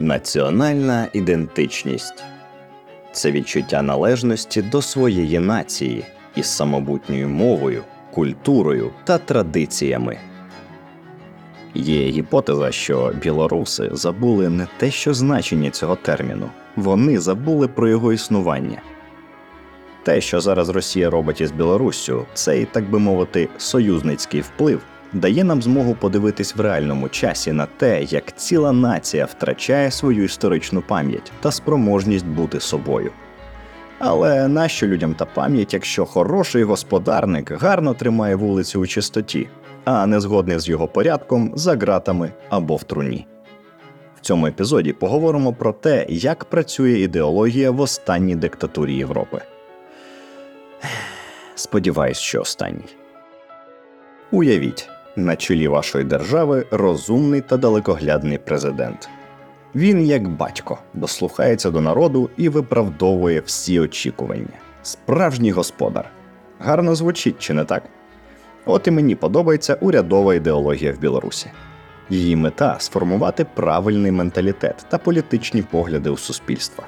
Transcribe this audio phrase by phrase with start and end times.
[0.00, 2.24] Національна ідентичність
[3.12, 6.04] це відчуття належності до своєї нації
[6.36, 7.82] із самобутньою мовою,
[8.14, 10.18] культурою та традиціями.
[11.74, 18.12] Є гіпотеза, що білоруси забули не те, що значення цього терміну, вони забули про його
[18.12, 18.82] існування.
[20.02, 24.80] Те, що зараз Росія робить із Білоруссю, цей, так би мовити, союзницький вплив
[25.12, 30.82] дає нам змогу подивитись в реальному часі на те, як ціла нація втрачає свою історичну
[30.82, 33.12] пам'ять та спроможність бути собою.
[33.98, 39.48] Але нащо людям та пам'ять, якщо хороший господарник гарно тримає вулицю у чистоті,
[39.84, 43.26] а не згодний з його порядком за ґратами або в труні?
[44.16, 49.42] В цьому епізоді поговоримо про те, як працює ідеологія в останній диктатурі Європи.
[51.54, 52.94] Сподіваюсь, що останній.
[54.30, 54.88] Уявіть,
[55.18, 59.08] на чолі вашої держави розумний та далекоглядний президент.
[59.74, 64.58] Він, як батько, дослухається до народу і виправдовує всі очікування.
[64.82, 66.10] Справжній господар.
[66.58, 67.82] Гарно звучить, чи не так?
[68.66, 71.50] От і мені подобається урядова ідеологія в Білорусі.
[72.10, 76.84] Її мета сформувати правильний менталітет та політичні погляди у суспільства.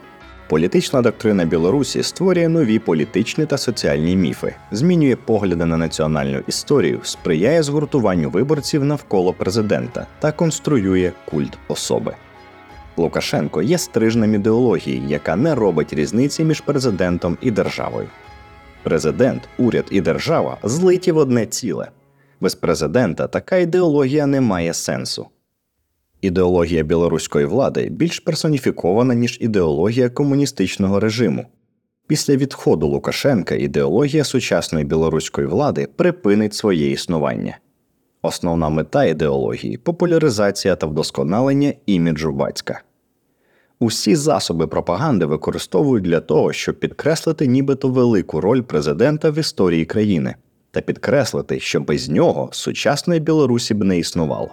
[0.51, 7.63] Політична доктрина Білорусі створює нові політичні та соціальні міфи, змінює погляди на національну історію, сприяє
[7.63, 12.15] згуртуванню виборців навколо президента та конструює культ особи.
[12.97, 18.09] Лукашенко є стрижнем ідеології, яка не робить різниці між президентом і державою.
[18.83, 21.89] Президент, уряд і держава злиті в одне ціле.
[22.41, 25.27] Без президента така ідеологія не має сенсу.
[26.21, 31.47] Ідеологія білоруської влади більш персоніфікована, ніж ідеологія комуністичного режиму.
[32.07, 37.59] Після відходу Лукашенка ідеологія сучасної білоруської влади припинить своє існування.
[38.23, 42.83] Основна мета ідеології популяризація та вдосконалення іміджу батька.
[43.79, 50.35] Усі засоби пропаганди використовують для того, щоб підкреслити нібито велику роль президента в історії країни
[50.71, 54.51] та підкреслити, що без нього сучасної Білорусі б не існувало.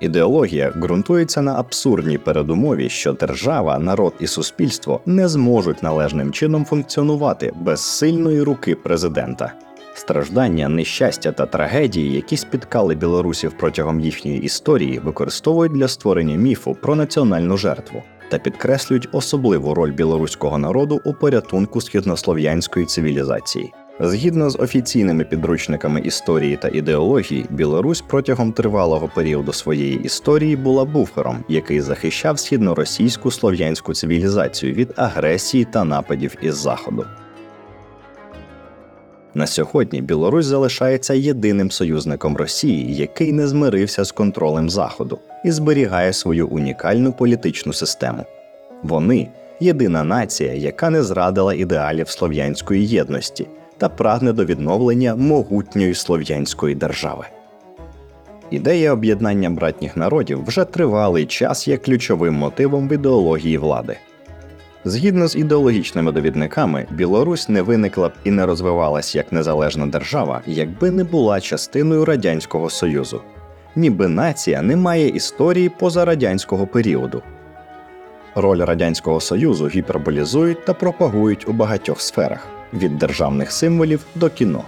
[0.00, 7.52] Ідеологія ґрунтується на абсурдній передумові, що держава, народ і суспільство не зможуть належним чином функціонувати
[7.60, 9.52] без сильної руки президента.
[9.94, 16.94] Страждання, нещастя та трагедії, які спіткали білорусів протягом їхньої історії, використовують для створення міфу про
[16.94, 23.72] національну жертву та підкреслюють особливу роль білоруського народу у порятунку східнослов'янської цивілізації.
[24.00, 31.44] Згідно з офіційними підручниками історії та ідеології, Білорусь протягом тривалого періоду своєї історії була буфером,
[31.48, 37.04] який захищав східноросійську слов'янську цивілізацію від агресії та нападів із заходу.
[39.34, 46.12] На сьогодні Білорусь залишається єдиним союзником Росії, який не змирився з контролем Заходу і зберігає
[46.12, 48.24] свою унікальну політичну систему.
[48.82, 49.28] Вони
[49.60, 53.46] єдина нація, яка не зрадила ідеалів слов'янської єдності
[53.78, 57.24] та прагне до відновлення могутньої слов'янської держави.
[58.50, 63.96] Ідея об'єднання братніх народів вже тривалий час є ключовим мотивом в ідеології влади.
[64.84, 70.90] Згідно з ідеологічними довідниками, Білорусь не виникла б і не розвивалась як незалежна держава, якби
[70.90, 73.20] не була частиною Радянського Союзу.
[73.76, 77.22] Ніби нація не має історії позарадянського періоду.
[78.34, 84.64] Роль Радянського Союзу гіперболізують та пропагують у багатьох сферах від державних символів до кіно.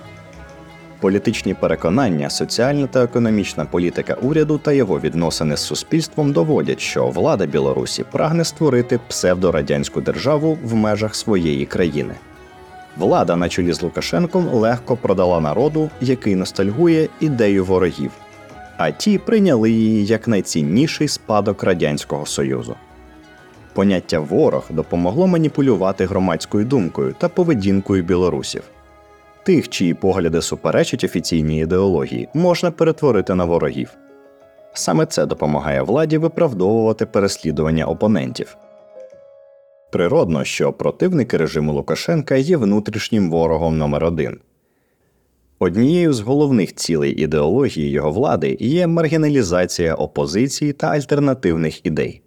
[1.01, 7.47] Політичні переконання, соціальна та економічна політика уряду та його відносини з суспільством доводять, що влада
[7.47, 12.15] Білорусі прагне створити псевдорадянську державу в межах своєї країни.
[12.97, 18.11] Влада на чолі з Лукашенком легко продала народу, який ностальгує ідею ворогів,
[18.77, 22.75] а ті прийняли її як найцінніший спадок Радянського Союзу.
[23.78, 28.62] Поняття ворог допомогло маніпулювати громадською думкою та поведінкою білорусів.
[29.43, 33.91] Тих, чиї погляди суперечать офіційній ідеології, можна перетворити на ворогів.
[34.73, 38.56] Саме це допомагає владі виправдовувати переслідування опонентів.
[39.93, 44.38] Природно, що противники режиму Лукашенка є внутрішнім ворогом номер один.
[45.58, 52.23] Однією з головних цілей ідеології його влади є маргіналізація опозиції та альтернативних ідей.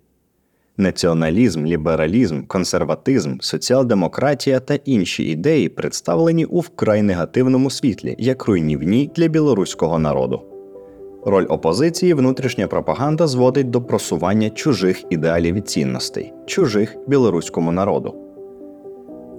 [0.78, 9.28] Націоналізм, лібералізм, консерватизм, соціал-демократія та інші ідеї представлені у вкрай негативному світлі як руйнівні для
[9.28, 10.42] білоруського народу.
[11.26, 18.16] Роль опозиції внутрішня пропаганда зводить до просування чужих ідеалів і цінностей, чужих білоруському народу.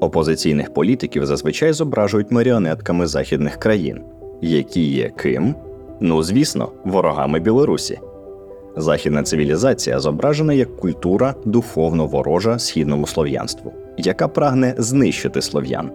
[0.01, 4.01] Опозиційних політиків зазвичай зображують маріонетками західних країн,
[4.43, 5.55] які є ким?
[6.01, 7.99] Ну звісно, ворогами Білорусі.
[8.77, 15.91] Західна цивілізація зображена як культура духовно ворожа східному слов'янству, яка прагне знищити слов'ян.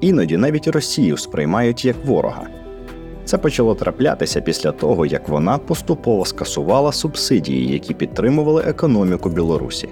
[0.00, 2.46] Іноді навіть Росію сприймають як ворога.
[3.24, 9.88] Це почало траплятися після того, як вона поступово скасувала субсидії, які підтримували економіку Білорусі.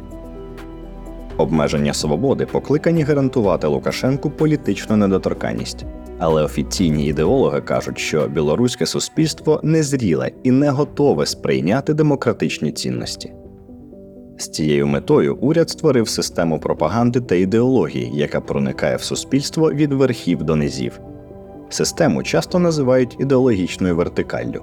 [1.37, 5.87] Обмеження свободи покликані гарантувати Лукашенку політичну недоторканність.
[6.21, 13.33] Але офіційні ідеологи кажуть, що білоруське суспільство незріле і не готове сприйняти демократичні цінності.
[14.39, 20.43] З цією метою уряд створив систему пропаганди та ідеології, яка проникає в суспільство від верхів
[20.43, 21.01] до низів.
[21.69, 24.63] Систему часто називають ідеологічною вертикаллю.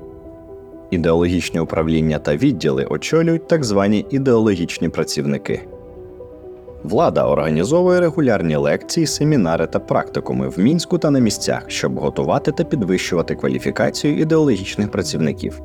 [0.92, 5.62] Ідеологічне управління та відділи очолюють так звані ідеологічні працівники.
[6.84, 12.64] Влада організовує регулярні лекції, семінари та практикуми в мінську та на місцях, щоб готувати та
[12.64, 15.62] підвищувати кваліфікацію ідеологічних працівників.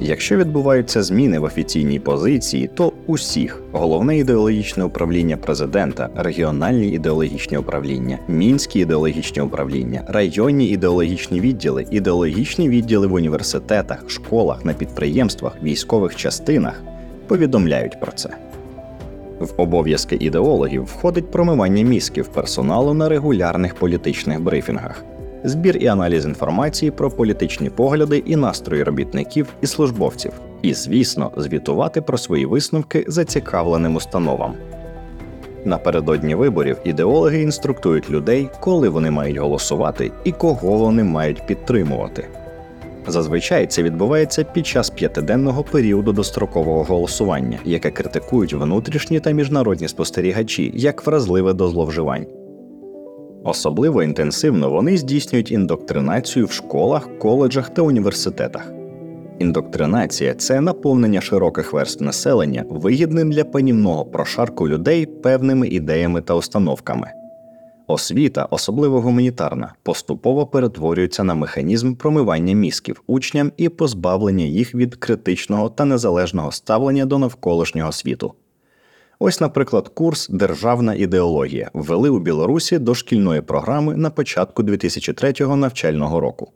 [0.00, 8.18] Якщо відбуваються зміни в офіційній позиції, то усіх головне ідеологічне управління президента, регіональні ідеологічні управління,
[8.28, 16.82] мінські ідеологічні управління, районні ідеологічні відділи, ідеологічні відділи в університетах, школах, на підприємствах, військових частинах
[17.26, 18.30] повідомляють про це.
[19.42, 25.04] В обов'язки ідеологів входить промивання мізків персоналу на регулярних політичних брифінгах,
[25.44, 32.02] збір і аналіз інформації про політичні погляди і настрої робітників і службовців, і, звісно, звітувати
[32.02, 34.54] про свої висновки зацікавленим установам.
[35.64, 42.28] Напередодні виборів ідеологи інструктують людей, коли вони мають голосувати і кого вони мають підтримувати.
[43.06, 50.72] Зазвичай це відбувається під час п'ятиденного періоду дострокового голосування, яке критикують внутрішні та міжнародні спостерігачі
[50.74, 52.26] як вразливе до зловживань.
[53.44, 58.72] Особливо інтенсивно вони здійснюють індоктринацію в школах, коледжах та університетах.
[59.38, 67.21] Індоктринація це наповнення широких верств населення вигідним для панівного прошарку людей певними ідеями та установками.
[67.92, 75.68] Освіта, особливо гуманітарна, поступово перетворюється на механізм промивання мізків учням і позбавлення їх від критичного
[75.68, 78.34] та незалежного ставлення до навколишнього світу.
[79.18, 86.20] Ось, наприклад, курс Державна ідеологія ввели у Білорусі до шкільної програми на початку 2003 навчального
[86.20, 86.52] року.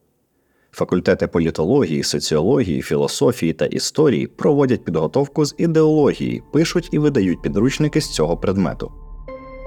[0.73, 8.11] Факультети політології, соціології, філософії та історії проводять підготовку з ідеології, пишуть і видають підручники з
[8.11, 8.93] цього предмету.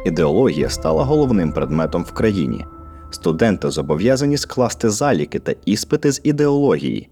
[0.05, 2.65] Ідеологія стала головним предметом в країні.
[3.11, 7.09] Студенти зобов'язані скласти заліки та іспити з ідеології.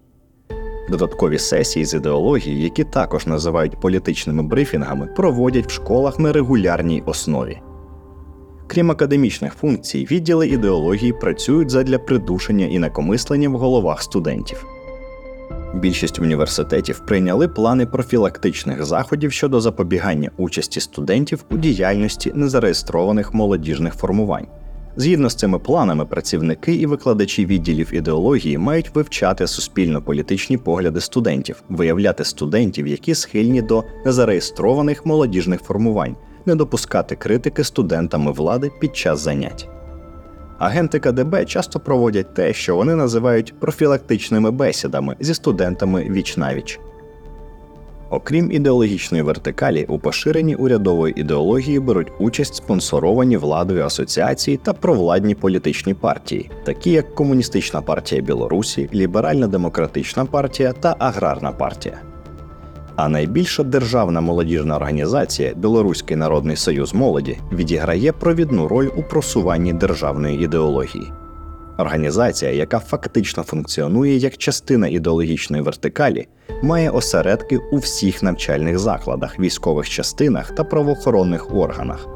[0.90, 7.60] Додаткові сесії з ідеології, які також називають політичними брифінгами, проводять в школах на регулярній основі.
[8.66, 14.66] Крім академічних функцій, відділи ідеології працюють задля придушення і накомислення в головах студентів.
[15.74, 24.46] Більшість університетів прийняли плани профілактичних заходів щодо запобігання участі студентів у діяльності незареєстрованих молодіжних формувань.
[24.96, 32.24] Згідно з цими планами, працівники і викладачі відділів ідеології мають вивчати суспільно-політичні погляди студентів, виявляти
[32.24, 36.16] студентів, які схильні до незареєстрованих молодіжних формувань,
[36.46, 39.68] не допускати критики студентами влади під час занять.
[40.58, 46.80] Агенти КДБ часто проводять те, що вони називають профілактичними бесідами зі студентами віч-навіч.
[48.10, 55.94] Окрім ідеологічної вертикалі, у поширенні урядової ідеології беруть участь спонсоровані владою асоціації та провладні політичні
[55.94, 61.98] партії, такі як Комуністична партія Білорусі, Ліберальна демократична партія та Аграрна партія.
[62.98, 70.44] А найбільша державна молодіжна організація Білоруський народний союз молоді відіграє провідну роль у просуванні державної
[70.44, 71.12] ідеології.
[71.78, 76.26] Організація, яка фактично функціонує як частина ідеологічної вертикалі,
[76.62, 82.06] має осередки у всіх навчальних закладах, військових частинах та правоохоронних органах.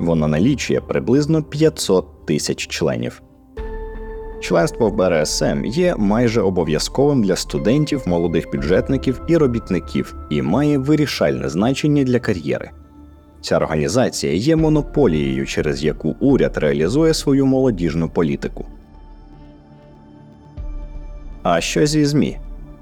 [0.00, 3.22] Вона налічує приблизно 500 тисяч членів.
[4.40, 11.48] Членство в БРСМ є майже обов'язковим для студентів, молодих бюджетників і робітників і має вирішальне
[11.48, 12.70] значення для кар'єри.
[13.40, 18.64] Ця організація є монополією, через яку уряд реалізує свою молодіжну політику.
[21.42, 22.38] А що зі ЗМІ?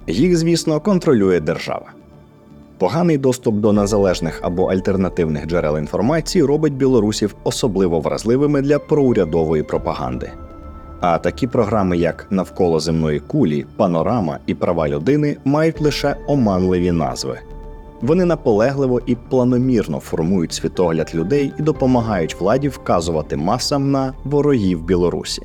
[0.06, 1.92] Їх, звісно, контролює держава.
[2.78, 10.32] Поганий доступ до незалежних або альтернативних джерел інформації робить білорусів особливо вразливими для проурядової пропаганди.
[11.06, 17.38] А такі програми, як Навколо земної кулі, Панорама і права людини, мають лише оманливі назви.
[18.00, 25.42] Вони наполегливо і планомірно формують світогляд людей і допомагають владі вказувати масам на ворогів Білорусі.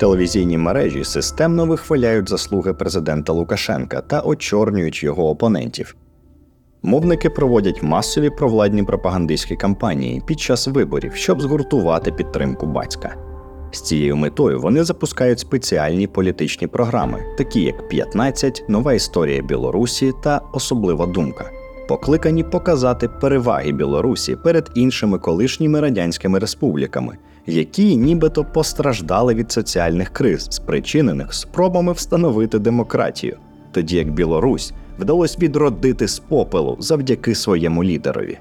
[0.00, 5.96] Телевізійні мережі системно вихваляють заслуги президента Лукашенка та очорнюють його опонентів.
[6.82, 13.31] Мовники проводять масові провладні пропагандистські кампанії під час виборів, щоб згуртувати підтримку батька.
[13.72, 20.40] З цією метою вони запускають спеціальні політичні програми, такі як 15, нова історія Білорусі та
[20.52, 21.50] особлива думка,
[21.88, 30.46] покликані показати переваги Білорусі перед іншими колишніми радянськими республіками, які нібито постраждали від соціальних криз,
[30.50, 33.36] спричинених спробами встановити демократію,
[33.72, 38.38] тоді як Білорусь вдалося відродити з попелу завдяки своєму лідерові.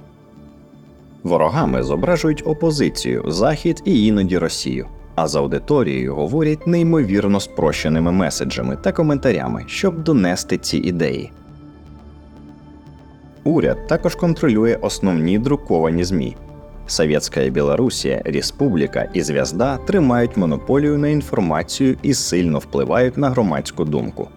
[1.23, 4.88] Ворогами зображують опозицію, Захід і іноді Росію.
[5.15, 11.31] А з аудиторією говорять неймовірно спрощеними меседжами та коментарями, щоб донести ці ідеї.
[13.43, 16.35] Уряд також контролює основні друковані ЗМІ.
[16.87, 24.27] Совєтська Білорусія, Республіка і Зв'язда тримають монополію на інформацію і сильно впливають на громадську думку.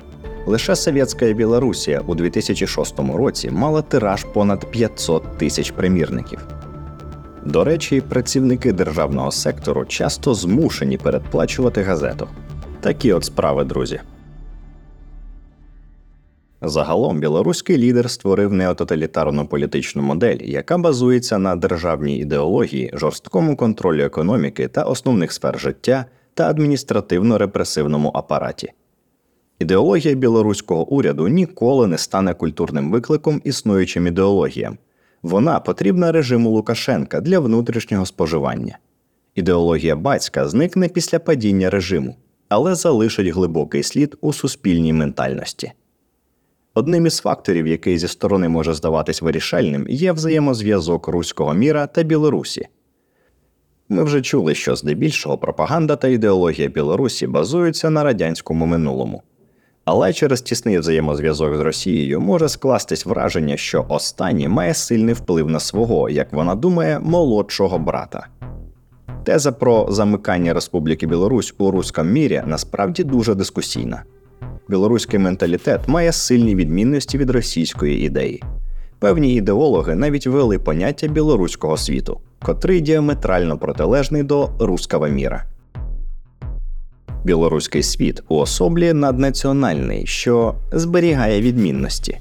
[0.46, 6.38] Лише Совєтська Білорусія у 2006 році мала тираж понад 500 тисяч примірників.
[7.44, 12.28] До речі, працівники державного сектору часто змушені передплачувати газету.
[12.80, 14.00] Такі от справи, друзі.
[16.62, 24.68] Загалом білоруський лідер створив неототалітарну політичну модель, яка базується на державній ідеології, жорсткому контролю економіки
[24.68, 28.72] та основних сфер життя та адміністративно-репресивному апараті.
[29.58, 34.78] Ідеологія білоруського уряду ніколи не стане культурним викликом існуючим ідеологіям.
[35.24, 38.78] Вона потрібна режиму Лукашенка для внутрішнього споживання.
[39.34, 42.16] Ідеологія батька зникне після падіння режиму,
[42.48, 45.72] але залишить глибокий слід у суспільній ментальності.
[46.74, 52.66] Одним із факторів, який зі сторони може здаватись вирішальним, є взаємозв'язок руського міра та Білорусі.
[53.88, 59.22] Ми вже чули, що здебільшого пропаганда та ідеологія Білорусі базуються на радянському минулому.
[59.84, 65.60] Але через тісний взаємозв'язок з Росією може скластись враження, що останній має сильний вплив на
[65.60, 68.26] свого, як вона думає, молодшого брата.
[69.24, 74.02] Теза про замикання Республіки Білорусь у руському мірі насправді дуже дискусійна.
[74.68, 78.42] Білоруський менталітет має сильні відмінності від російської ідеї.
[78.98, 85.44] Певні ідеологи навіть ввели поняття білоруського світу, котрий діаметрально протилежний до руского міра.
[87.24, 92.18] Білоруський світ уособлює наднаціональний, що зберігає відмінності.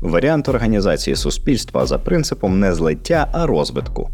[0.00, 4.10] Варіант організації суспільства за принципом не злиття, а розвитку.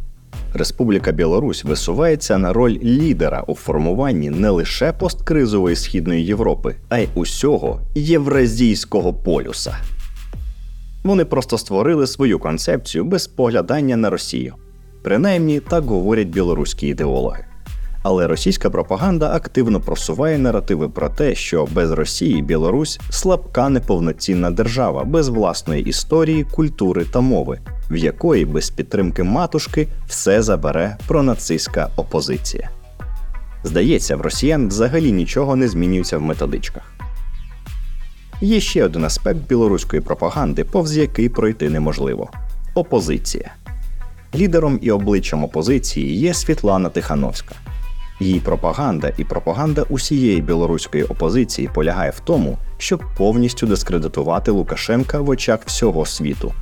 [0.54, 7.08] Республіка Білорусь висувається на роль лідера у формуванні не лише посткризової східної Європи, а й
[7.14, 9.76] усього Євразійського полюса.
[11.04, 14.54] Вони просто створили свою концепцію без поглядання на Росію.
[15.02, 17.44] Принаймні так говорять білоруські ідеологи.
[18.02, 25.04] Але російська пропаганда активно просуває наративи про те, що без Росії Білорусь слабка неповноцінна держава
[25.04, 32.70] без власної історії, культури та мови, в якої без підтримки матушки все забере пронацистська опозиція.
[33.64, 36.82] Здається, в росіян взагалі нічого не змінюється в методичках.
[38.40, 42.30] Є ще один аспект білоруської пропаганди, повз який пройти неможливо
[42.74, 43.54] опозиція.
[44.34, 47.54] Лідером і обличчям опозиції є Світлана Тихановська.
[48.22, 55.28] Її пропаганда і пропаганда усієї білоруської опозиції полягає в тому, щоб повністю дискредитувати Лукашенка в
[55.28, 56.52] очах всього світу.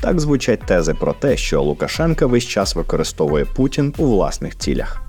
[0.00, 5.02] Так звучать тези про те, що Лукашенка весь час використовує Путін у власних цілях.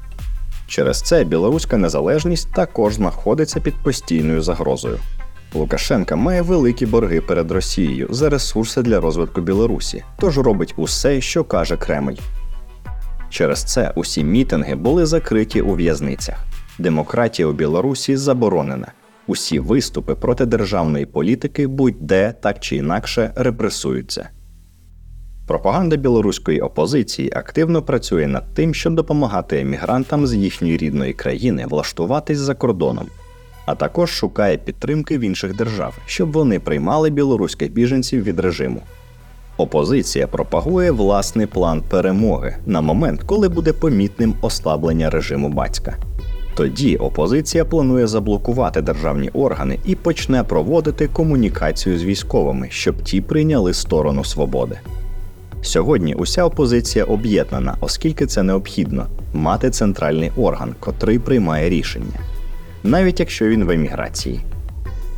[0.68, 4.98] Через це білоруська незалежність також знаходиться під постійною загрозою.
[5.54, 11.44] Лукашенка має великі борги перед Росією за ресурси для розвитку Білорусі, тож робить усе, що
[11.44, 12.16] каже Кремль.
[13.32, 16.36] Через це усі мітинги були закриті у в'язницях.
[16.80, 18.92] Демократія у Білорусі заборонена.
[19.28, 24.30] Усі виступи проти державної політики будь-де так чи інакше репресуються.
[25.48, 32.38] Пропаганда білоруської опозиції активно працює над тим, щоб допомагати емігрантам з їхньої рідної країни влаштуватись
[32.38, 33.08] за кордоном,
[33.66, 38.82] а також шукає підтримки в інших держав, щоб вони приймали білоруських біженців від режиму.
[39.58, 45.98] Опозиція пропагує власний план перемоги на момент, коли буде помітним ослаблення режиму батька.
[46.56, 53.74] Тоді опозиція планує заблокувати державні органи і почне проводити комунікацію з військовими, щоб ті прийняли
[53.74, 54.80] сторону свободи.
[55.62, 62.20] Сьогодні уся опозиція об'єднана, оскільки це необхідно мати центральний орган, котрий приймає рішення,
[62.84, 64.42] навіть якщо він в еміграції.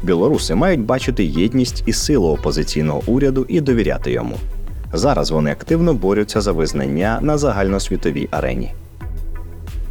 [0.03, 4.36] Білоруси мають бачити єдність і силу опозиційного уряду і довіряти йому.
[4.93, 8.74] Зараз вони активно борються за визнання на загальносвітовій арені.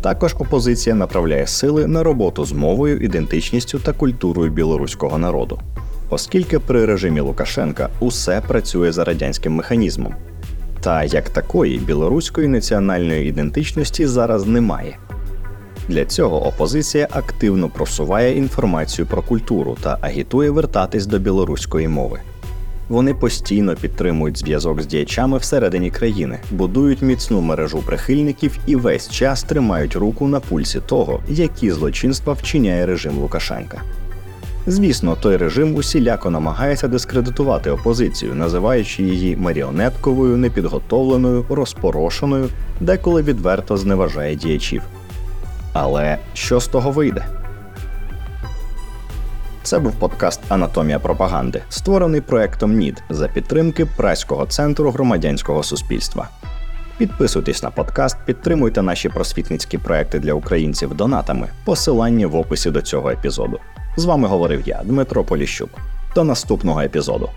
[0.01, 5.61] Також опозиція направляє сили на роботу з мовою, ідентичністю та культурою білоруського народу,
[6.11, 10.15] оскільки при режимі Лукашенка усе працює за радянським механізмом.
[10.81, 14.97] Та як такої білоруської національної ідентичності зараз немає.
[15.89, 22.21] Для цього опозиція активно просуває інформацію про культуру та агітує вертатись до білоруської мови.
[22.89, 29.43] Вони постійно підтримують зв'язок з діячами всередині країни, будують міцну мережу прихильників і весь час
[29.43, 33.83] тримають руку на пульсі того, які злочинства вчиняє режим Лукашенка.
[34.67, 42.49] Звісно, той режим усіляко намагається дискредитувати опозицію, називаючи її маріонетковою, непідготовленою, розпорошеною,
[42.81, 44.83] деколи відверто зневажає діячів.
[45.73, 47.27] Але що з того вийде?
[49.63, 56.29] Це був подкаст Анатомія пропаганди, створений проектом НІД за підтримки Праського центру громадянського суспільства.
[56.99, 61.49] Підписуйтесь на подкаст, підтримуйте наші просвітницькі проекти для українців донатами.
[61.65, 63.59] Посилання в описі до цього епізоду.
[63.97, 65.71] З вами говорив я, Дмитро Поліщук.
[66.15, 67.31] До наступного епізоду.